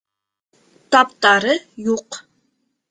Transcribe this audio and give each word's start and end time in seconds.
Таптары 0.95 1.55
юҡ 1.93 2.23